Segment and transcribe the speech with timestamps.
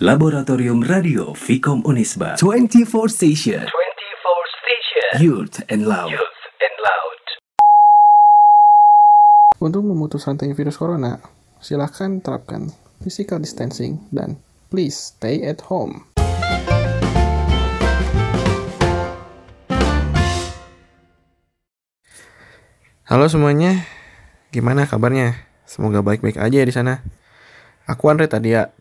[0.00, 7.24] Laboratorium Radio Vicom Unisba 24 station 24 Station Youth and Loud Youth and Loud
[9.60, 11.20] Untuk memutus rantai virus corona,
[11.60, 12.72] silakan terapkan
[13.04, 14.40] physical distancing dan
[14.72, 16.08] please stay at home.
[23.04, 23.84] Halo semuanya,
[24.48, 25.44] gimana kabarnya?
[25.68, 27.04] Semoga baik-baik aja ya di sana.
[27.84, 28.79] Aku Andre Tadia.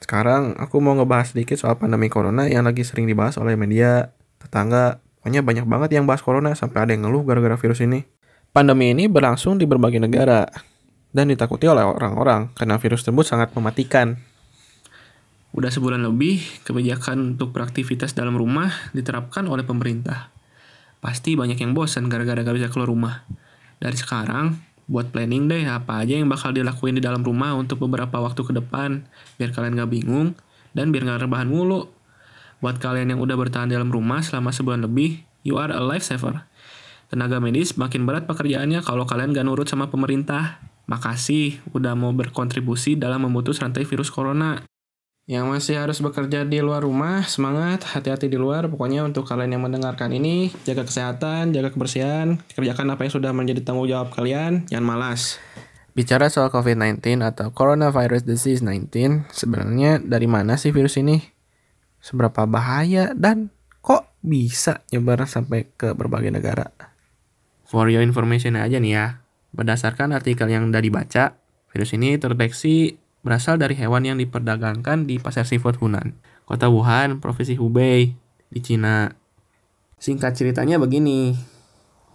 [0.00, 5.04] Sekarang aku mau ngebahas sedikit soal pandemi corona yang lagi sering dibahas oleh media, tetangga,
[5.20, 8.08] pokoknya banyak banget yang bahas corona sampai ada yang ngeluh gara-gara virus ini.
[8.50, 10.48] Pandemi ini berlangsung di berbagai negara
[11.12, 14.18] dan ditakuti oleh orang-orang karena virus tersebut sangat mematikan.
[15.50, 20.30] Udah sebulan lebih, kebijakan untuk beraktivitas dalam rumah diterapkan oleh pemerintah.
[21.02, 23.14] Pasti banyak yang bosan gara-gara gak bisa keluar rumah.
[23.82, 24.54] Dari sekarang,
[24.90, 28.52] buat planning deh apa aja yang bakal dilakuin di dalam rumah untuk beberapa waktu ke
[28.58, 29.06] depan,
[29.38, 30.34] biar kalian gak bingung
[30.74, 31.86] dan biar gak rebahan mulu.
[32.58, 36.42] Buat kalian yang udah bertahan di dalam rumah selama sebulan lebih, you are a lifesaver.
[37.06, 40.58] Tenaga medis makin berat pekerjaannya kalau kalian gak nurut sama pemerintah.
[40.90, 44.58] Makasih udah mau berkontribusi dalam memutus rantai virus corona.
[45.30, 48.66] Yang masih harus bekerja di luar rumah, semangat, hati-hati di luar.
[48.66, 53.62] Pokoknya untuk kalian yang mendengarkan ini, jaga kesehatan, jaga kebersihan, kerjakan apa yang sudah menjadi
[53.62, 55.38] tanggung jawab kalian, jangan malas.
[55.94, 61.22] Bicara soal COVID-19 atau Coronavirus Disease 19, sebenarnya dari mana sih virus ini?
[62.02, 63.54] Seberapa bahaya dan
[63.86, 66.74] kok bisa nyebar sampai ke berbagai negara?
[67.70, 69.22] For your information aja nih ya,
[69.54, 71.38] berdasarkan artikel yang udah dibaca,
[71.70, 76.16] virus ini terdeteksi berasal dari hewan yang diperdagangkan di pasar seafood Hunan,
[76.48, 78.16] kota Wuhan, provinsi Hubei,
[78.48, 79.12] di Cina.
[80.00, 81.36] Singkat ceritanya begini,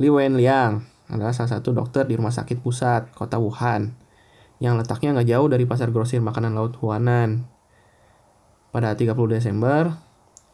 [0.01, 3.93] Li Wenliang adalah salah satu dokter di rumah sakit pusat kota Wuhan,
[4.57, 7.45] yang letaknya nggak jauh dari pasar grosir makanan laut Huanan.
[8.73, 9.93] Pada 30 Desember,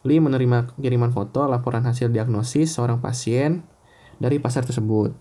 [0.04, 3.64] Li menerima kiriman foto laporan hasil diagnosis seorang pasien
[4.20, 5.14] dari pasar tersebut.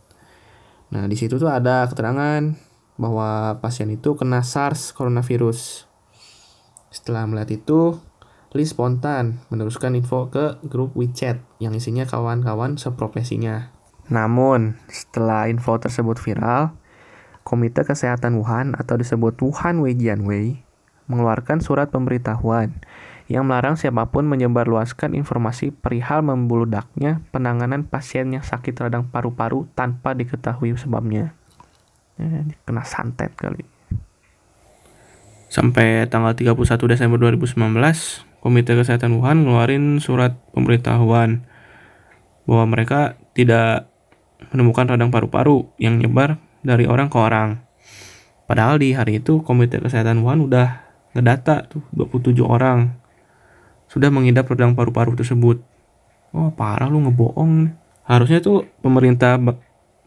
[0.91, 2.70] Nah, di situ tuh ada keterangan
[3.01, 5.89] bahwa pasien itu kena SARS coronavirus.
[6.93, 7.97] Setelah melihat itu,
[8.53, 13.73] Lee spontan meneruskan info ke grup WeChat yang isinya kawan-kawan seprofesinya.
[14.11, 16.77] Namun, setelah info tersebut viral,
[17.41, 20.61] Komite Kesehatan Wuhan atau disebut Wuhan Weijianwei
[21.09, 22.77] mengeluarkan surat pemberitahuan
[23.31, 30.11] yang melarang siapa pun menyebarluaskan informasi perihal membeludaknya penanganan pasien yang sakit radang paru-paru tanpa
[30.11, 31.33] diketahui sebabnya.
[32.65, 33.65] Kena santet kali.
[35.51, 36.55] Sampai tanggal 31
[36.87, 37.59] Desember 2019,
[38.39, 41.43] Komite Kesehatan Wuhan ngeluarin surat pemberitahuan
[42.47, 43.91] bahwa mereka tidak
[44.49, 47.49] menemukan radang paru-paru yang nyebar dari orang ke orang.
[48.47, 52.95] Padahal di hari itu Komite Kesehatan Wuhan udah ngedata tuh 27 orang
[53.91, 55.59] sudah mengidap radang paru-paru tersebut.
[56.31, 57.75] Oh parah lu ngebohong.
[58.07, 59.35] Harusnya tuh pemerintah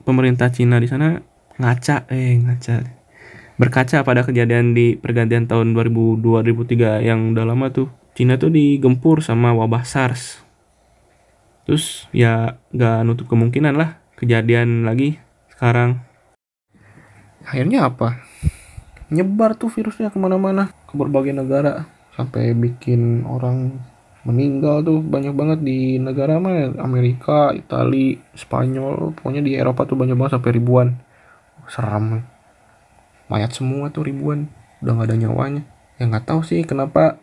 [0.09, 1.21] pemerintah Cina di sana
[1.59, 2.83] ngaca eh ngaca.
[3.55, 7.89] Berkaca pada kejadian di pergantian tahun 2002-2003 yang udah lama tuh.
[8.15, 10.43] Cina tuh digempur sama wabah SARS.
[11.67, 15.23] Terus ya gak nutup kemungkinan lah kejadian lagi
[15.55, 16.03] sekarang.
[17.47, 18.23] Akhirnya apa?
[19.15, 21.87] Nyebar tuh virusnya ke mana-mana ke berbagai negara
[22.19, 23.79] sampai bikin orang
[24.25, 26.73] meninggal tuh banyak banget di negara mana?
[26.81, 30.97] Amerika, Italia, Spanyol pokoknya di Eropa tuh banyak banget sampai ribuan
[31.69, 32.25] seram
[33.29, 34.53] mayat semua tuh ribuan.
[34.85, 35.63] Udah nggak ada nyawanya.
[35.97, 37.17] Yang nggak tahu sih kenapa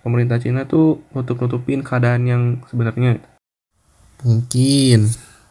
[0.00, 3.20] pemerintah Cina tuh nutup nutupin keadaan yang sebenarnya.
[4.24, 5.10] Mungkin.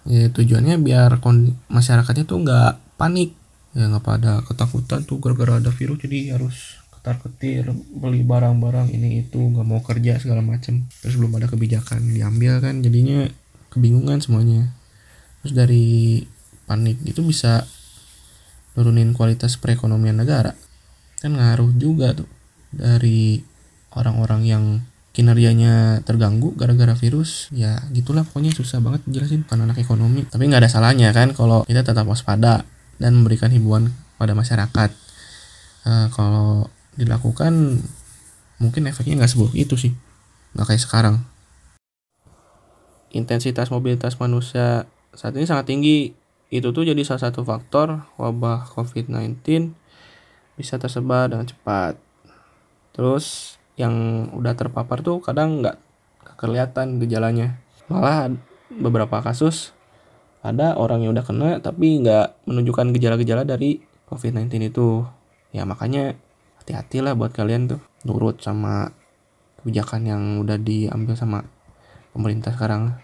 [0.09, 1.21] Ya tujuannya biar
[1.69, 3.37] masyarakatnya tuh nggak panik.
[3.77, 6.01] Ya nggak pada ketakutan tuh gara-gara ada virus.
[6.01, 10.89] Jadi harus ketar ketir beli barang-barang ini itu nggak mau kerja segala macem.
[11.05, 12.81] Terus belum ada kebijakan diambil kan.
[12.81, 13.29] Jadinya
[13.69, 14.73] kebingungan semuanya.
[15.45, 15.87] Terus dari
[16.65, 17.69] panik itu bisa
[18.77, 20.53] nurunin kualitas perekonomian negara.
[21.19, 22.29] Kan ngaruh juga tuh
[22.69, 23.41] dari
[23.95, 24.63] orang-orang yang
[25.15, 27.49] kinerjanya terganggu gara-gara virus.
[27.49, 31.65] Ya gitulah pokoknya susah banget jelasin bukan anak ekonomi tapi nggak ada salahnya kan kalau
[31.65, 32.63] kita tetap waspada
[33.01, 34.89] dan memberikan himbauan pada masyarakat.
[35.87, 36.67] Uh, kalau
[36.99, 37.79] dilakukan
[38.59, 39.91] mungkin efeknya nggak seburuk itu sih.
[40.53, 41.15] Nggak kayak sekarang.
[43.09, 44.85] Intensitas mobilitas manusia
[45.17, 46.13] saat ini sangat tinggi
[46.49, 49.73] itu tuh jadi salah satu faktor wabah COVID-19
[50.57, 52.01] bisa tersebar dengan cepat.
[52.91, 55.77] Terus yang udah terpapar tuh kadang nggak
[56.41, 57.61] kelihatan gejalanya.
[57.87, 58.33] Malah
[58.73, 59.77] beberapa kasus
[60.41, 63.79] ada orang yang udah kena tapi nggak menunjukkan gejala-gejala dari
[64.09, 65.05] COVID-19 itu.
[65.53, 66.17] Ya makanya
[66.59, 68.89] hati-hatilah buat kalian tuh nurut sama
[69.61, 71.45] kebijakan yang udah diambil sama
[72.15, 72.97] pemerintah sekarang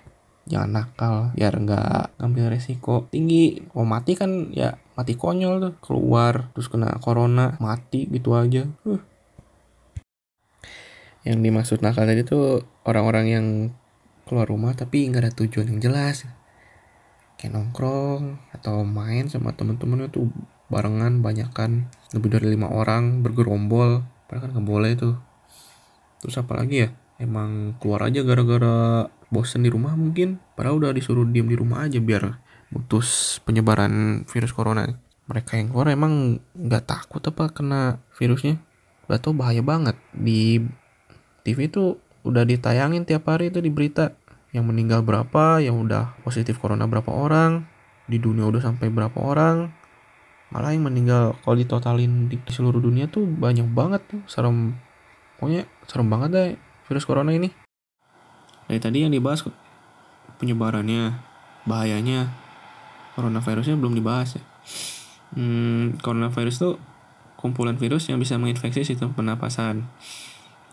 [0.45, 3.09] jangan nakal biar nggak ngambil resiko.
[3.09, 8.65] Tinggi mau mati kan ya mati konyol tuh keluar terus kena corona mati gitu aja.
[8.85, 9.01] Uh.
[11.25, 13.45] yang dimaksud nakal tadi tuh orang-orang yang
[14.29, 16.29] keluar rumah tapi nggak ada tujuan yang jelas.
[17.41, 20.29] Kayak nongkrong atau main sama temen-temennya tuh
[20.69, 24.05] barengan banyak kan lebih dari lima orang bergerombol.
[24.29, 25.17] Padahal kan nggak boleh tuh.
[26.21, 26.89] Terus apa lagi ya
[27.21, 30.39] emang keluar aja gara-gara bosen di rumah mungkin.
[30.55, 32.39] Padahal udah disuruh diem di rumah aja biar
[32.71, 34.87] putus penyebaran virus corona.
[35.25, 38.61] Mereka yang keluar emang nggak takut apa kena virusnya?
[39.05, 39.97] Gak tau bahaya banget.
[40.13, 40.61] Di
[41.45, 44.13] TV itu udah ditayangin tiap hari itu di berita.
[44.55, 47.67] Yang meninggal berapa yang udah positif corona berapa orang
[48.07, 49.73] di dunia udah sampai berapa orang.
[50.53, 54.21] Malah yang meninggal kalau ditotalin di seluruh dunia tuh banyak banget tuh.
[54.29, 54.77] Serem.
[55.35, 56.51] Pokoknya serem banget deh
[56.89, 57.49] virus corona ini.
[58.65, 59.45] Dari tadi yang dibahas
[60.41, 61.17] penyebarannya
[61.65, 62.33] bahayanya
[63.13, 64.43] coronavirusnya belum dibahas ya.
[65.35, 66.73] Hmm, coronavirus tuh
[67.39, 69.85] kumpulan virus yang bisa menginfeksi sistem pernapasan.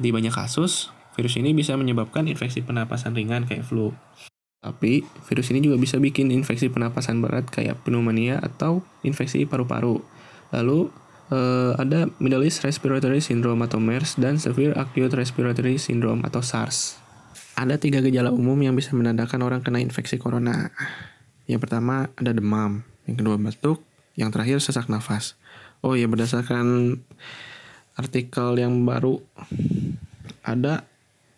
[0.01, 3.93] Di banyak kasus virus ini bisa menyebabkan infeksi pernapasan ringan kayak flu.
[4.63, 9.99] Tapi virus ini juga bisa bikin infeksi pernapasan berat kayak pneumonia atau infeksi paru-paru.
[10.55, 10.89] Lalu
[11.33, 17.03] uh, ada Middle East Respiratory Syndrome atau MERS dan Severe Acute Respiratory Syndrome atau SARS
[17.53, 20.73] ada tiga gejala umum yang bisa menandakan orang kena infeksi corona.
[21.45, 23.85] Yang pertama ada demam, yang kedua batuk,
[24.17, 25.37] yang terakhir sesak nafas.
[25.85, 26.97] Oh ya berdasarkan
[27.99, 29.21] artikel yang baru
[30.47, 30.89] ada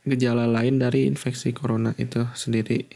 [0.04, 2.86] gejala lain dari infeksi corona itu sendiri.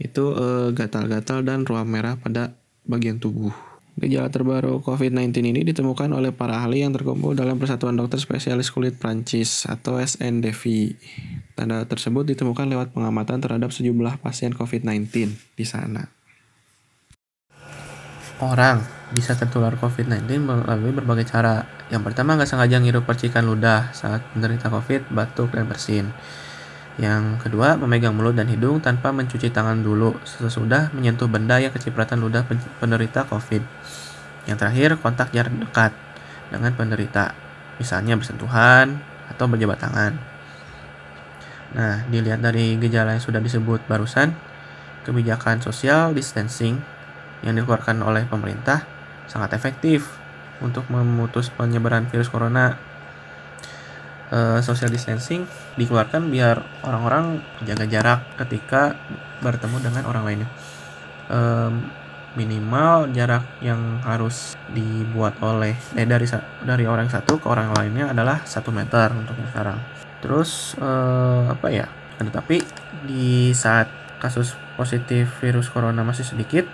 [0.00, 2.54] Itu eh, gatal-gatal dan ruam merah pada
[2.86, 3.71] bagian tubuh.
[3.92, 8.96] Gejala terbaru COVID-19 ini ditemukan oleh para ahli yang terkumpul dalam Persatuan Dokter Spesialis Kulit
[8.96, 10.96] Prancis atau SNDV.
[11.52, 16.08] Tanda tersebut ditemukan lewat pengamatan terhadap sejumlah pasien COVID-19 di sana.
[18.40, 21.68] Orang bisa tertular COVID-19 melalui berbagai cara.
[21.92, 26.10] Yang pertama nggak sengaja ngirup percikan ludah saat menderita COVID, batuk, dan bersin.
[27.00, 32.20] Yang kedua, memegang mulut dan hidung tanpa mencuci tangan dulu sesudah menyentuh benda yang kecipratan
[32.20, 32.44] ludah
[32.80, 33.64] penderita COVID.
[34.44, 35.92] Yang terakhir, kontak jarak dekat
[36.52, 37.32] dengan penderita,
[37.80, 39.00] misalnya bersentuhan
[39.32, 40.12] atau berjabat tangan.
[41.72, 44.36] Nah, dilihat dari gejala yang sudah disebut barusan,
[45.08, 46.76] kebijakan social distancing
[47.40, 48.84] yang dikeluarkan oleh pemerintah
[49.26, 50.20] sangat efektif
[50.62, 52.78] untuk memutus penyebaran virus corona
[54.32, 55.44] uh, social distancing
[55.76, 58.96] dikeluarkan biar orang-orang jaga jarak ketika
[59.44, 60.48] bertemu dengan orang lainnya.
[61.28, 61.86] Um,
[62.32, 66.24] minimal jarak yang harus dibuat oleh eh dari
[66.64, 69.76] dari orang satu ke orang lainnya adalah satu meter untuk sekarang.
[70.24, 71.86] Terus uh, apa ya?
[72.16, 72.64] Tetapi
[73.04, 73.90] di saat
[74.22, 76.64] kasus positif virus corona masih sedikit,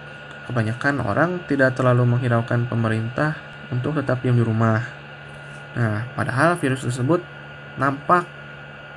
[0.46, 3.40] kebanyakan orang tidak terlalu menghiraukan pemerintah
[3.72, 4.84] untuk tetap diam di rumah.
[5.72, 7.24] Nah, padahal virus tersebut
[7.78, 8.26] nampak.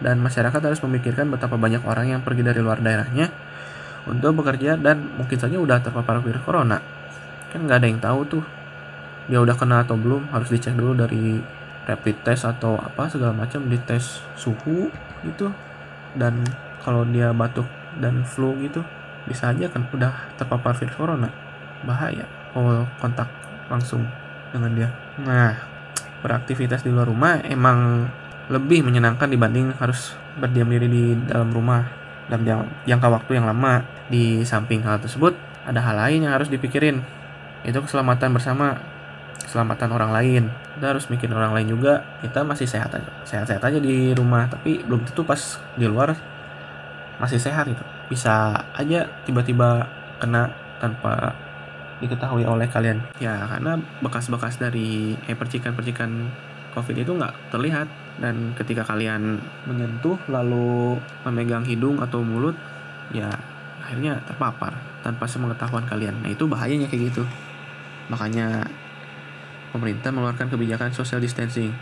[0.01, 3.30] Dan masyarakat harus memikirkan betapa banyak orang yang pergi dari luar daerahnya
[4.10, 6.81] untuk bekerja dan mungkin saja udah terpapar virus corona.
[7.54, 8.44] Kan nggak ada yang tahu tuh
[9.30, 11.38] dia udah kena atau belum harus dicek dulu dari
[11.86, 14.89] rapid test atau apa segala macam dites suhu
[15.22, 15.53] gitu.
[16.17, 16.41] Dan
[16.82, 17.70] kalau dia batuk
[18.01, 18.82] dan flu gitu
[19.29, 21.29] bisa aja kan udah terpapar virus corona.
[21.86, 22.25] Bahaya
[22.58, 23.29] kalau kontak
[23.70, 24.01] langsung
[24.50, 24.89] dengan dia.
[25.22, 25.70] Nah
[26.25, 28.10] beraktivitas di luar rumah emang
[28.50, 31.83] lebih menyenangkan dibanding harus berdiam diri di dalam rumah
[32.31, 32.48] dalam
[32.88, 33.83] jangka waktu yang lama.
[34.07, 35.36] Di samping hal tersebut,
[35.67, 37.03] ada hal lain yang harus dipikirin,
[37.62, 38.79] itu keselamatan bersama,
[39.39, 40.43] keselamatan orang lain.
[40.75, 42.03] Kita harus mikirin orang lain juga.
[42.24, 45.39] Kita masih sehat aja, sehat-sehat aja di rumah, tapi belum tentu pas
[45.77, 46.15] di luar
[47.21, 47.83] masih sehat gitu.
[48.10, 49.86] Bisa aja tiba-tiba
[50.17, 50.50] kena
[50.81, 51.38] tanpa
[52.01, 53.05] diketahui oleh kalian.
[53.21, 56.10] Ya, karena bekas-bekas dari eh percikan-percikan
[56.74, 57.88] COVID itu nggak terlihat
[58.20, 59.39] dan ketika kalian
[59.70, 62.58] menyentuh lalu memegang hidung atau mulut
[63.15, 63.32] ya
[63.82, 64.72] akhirnya terpapar
[65.03, 66.15] tanpa sepengetahuan kalian.
[66.24, 67.24] Nah itu bahayanya kayak gitu.
[68.08, 68.63] Makanya
[69.75, 71.74] pemerintah mengeluarkan kebijakan social distancing.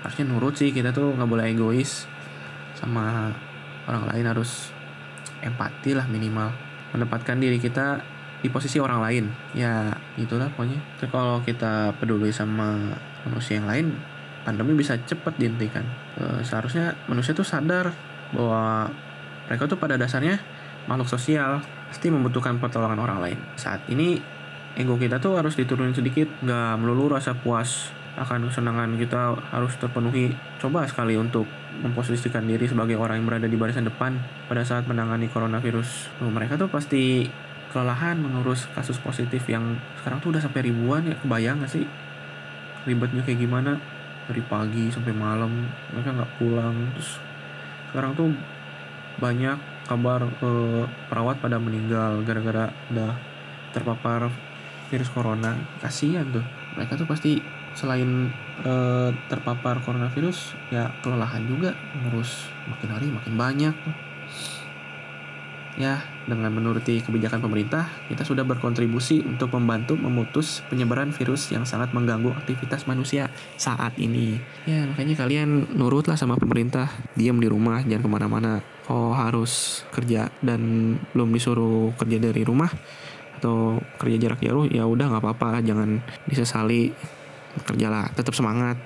[0.00, 2.08] Harusnya nurut sih kita tuh nggak boleh egois.
[2.72, 3.32] Sama
[3.84, 4.72] orang lain harus
[5.42, 6.54] empati lah minimal.
[6.94, 8.00] Menempatkan diri kita
[8.40, 9.24] di posisi orang lain.
[9.52, 10.80] Ya itulah pokoknya.
[11.10, 12.96] Kalau kita peduli sama
[13.26, 14.15] manusia yang lain
[14.46, 15.82] pandemi bisa cepat dihentikan
[16.14, 17.90] e, seharusnya manusia tuh sadar
[18.30, 18.86] bahwa
[19.50, 20.38] mereka tuh pada dasarnya
[20.86, 21.58] makhluk sosial
[21.90, 24.22] pasti membutuhkan pertolongan orang lain saat ini
[24.78, 30.32] ego kita tuh harus diturunin sedikit nggak melulu rasa puas akan kesenangan kita harus terpenuhi.
[30.56, 31.44] Coba sekali untuk
[31.84, 34.16] memposisikan diri sebagai orang yang berada di barisan depan
[34.48, 36.16] pada saat menangani coronavirus.
[36.16, 37.28] Tuh, mereka tuh pasti
[37.76, 41.16] kelelahan mengurus kasus positif yang sekarang tuh udah sampai ribuan ya.
[41.20, 41.84] Kebayang gak sih
[42.88, 43.76] ribetnya kayak gimana?
[44.26, 46.74] Dari pagi sampai malam mereka nggak pulang.
[46.98, 47.10] Terus
[47.90, 48.28] sekarang tuh
[49.16, 49.56] banyak
[49.86, 53.12] kabar eh, perawat pada meninggal gara-gara udah
[53.70, 54.28] terpapar
[54.90, 55.54] virus corona.
[55.78, 56.44] Kasihan tuh.
[56.76, 57.40] Mereka tuh pasti
[57.76, 58.32] selain
[58.64, 63.74] eh, terpapar coronavirus ya kelelahan juga ngurus makin hari makin banyak
[65.76, 71.92] ya dengan menuruti kebijakan pemerintah kita sudah berkontribusi untuk membantu memutus penyebaran virus yang sangat
[71.92, 73.28] mengganggu aktivitas manusia
[73.60, 74.40] saat ini.
[74.64, 76.88] Ya makanya kalian nurutlah sama pemerintah.
[77.14, 78.52] Diam di rumah jangan ke mana-mana.
[78.88, 82.72] Oh harus kerja dan belum disuruh kerja dari rumah
[83.36, 85.60] atau kerja jarak jauh ya udah nggak apa-apa.
[85.62, 86.90] Jangan disesali.
[87.56, 88.76] Kerjalah tetap semangat.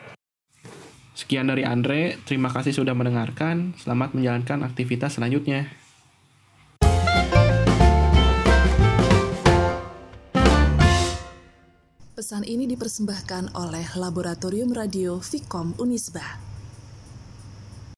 [1.18, 2.22] Sekian dari Andre.
[2.22, 3.74] Terima kasih sudah mendengarkan.
[3.74, 5.66] Selamat menjalankan aktivitas selanjutnya
[12.20, 16.49] Pesan ini dipersembahkan oleh Laboratorium Radio Vicom Unisba.